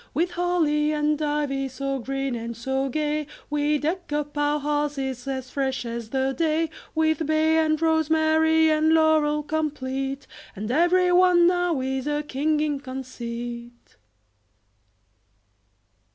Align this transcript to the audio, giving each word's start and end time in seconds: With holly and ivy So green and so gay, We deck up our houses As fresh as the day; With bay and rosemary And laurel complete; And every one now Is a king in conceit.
With 0.15 0.31
holly 0.31 0.91
and 0.91 1.21
ivy 1.21 1.67
So 1.67 1.99
green 1.99 2.33
and 2.33 2.57
so 2.57 2.89
gay, 2.89 3.27
We 3.51 3.77
deck 3.77 4.11
up 4.11 4.35
our 4.35 4.59
houses 4.59 5.27
As 5.27 5.51
fresh 5.51 5.85
as 5.85 6.09
the 6.09 6.33
day; 6.33 6.71
With 6.95 7.27
bay 7.27 7.59
and 7.59 7.79
rosemary 7.79 8.71
And 8.71 8.93
laurel 8.95 9.43
complete; 9.43 10.25
And 10.55 10.71
every 10.71 11.11
one 11.11 11.45
now 11.45 11.79
Is 11.81 12.07
a 12.07 12.23
king 12.23 12.61
in 12.61 12.79
conceit. 12.79 13.97